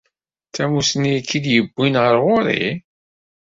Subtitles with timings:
[0.47, 2.65] D tamussni i k-id-yewwin ar ɣur-i?